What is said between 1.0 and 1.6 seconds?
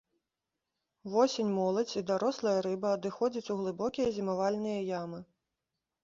Увосень